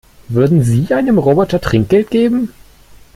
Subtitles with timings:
[0.29, 2.49] Würden Sie einem Roboter Trinkgeld geben?